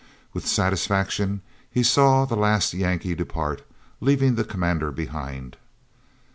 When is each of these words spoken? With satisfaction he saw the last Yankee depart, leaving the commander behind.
With 0.33 0.47
satisfaction 0.47 1.41
he 1.69 1.83
saw 1.83 2.25
the 2.25 2.35
last 2.35 2.73
Yankee 2.73 3.13
depart, 3.13 3.61
leaving 3.99 4.33
the 4.33 4.43
commander 4.43 4.91
behind. 4.91 5.57